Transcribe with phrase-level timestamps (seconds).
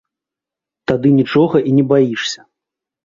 [0.91, 2.41] Тады нічога і не баішся.